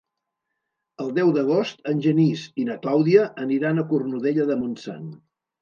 El 1.03 1.11
deu 1.17 1.29
d'agost 1.35 1.83
en 1.93 2.01
Genís 2.07 2.47
i 2.63 2.67
na 2.71 2.79
Clàudia 2.87 3.29
aniran 3.47 3.83
a 3.83 3.87
Cornudella 3.93 4.49
de 4.53 4.61
Montsant. 4.65 5.09